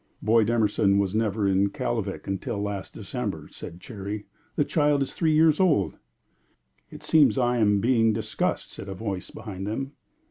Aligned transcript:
"Boyd 0.19 0.49
Emerson 0.49 0.97
was 0.97 1.13
never 1.13 1.47
in 1.47 1.69
Kalvik 1.69 2.25
until 2.25 2.59
last 2.59 2.91
December," 2.91 3.47
said 3.51 3.79
Cherry. 3.79 4.25
"The 4.55 4.65
child 4.65 5.03
is 5.03 5.13
three 5.13 5.33
years 5.35 5.59
old." 5.59 5.93
"It 6.89 7.03
seems 7.03 7.37
I 7.37 7.57
am 7.59 7.81
being 7.81 8.11
discussed," 8.11 8.71
said 8.73 8.89
a 8.89 8.95
voice 8.95 9.29
behind 9.29 9.67
them. 9.67 9.91